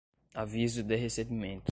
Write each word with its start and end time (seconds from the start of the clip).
aviso 0.33 0.81
de 0.81 0.95
recebimento 0.95 1.69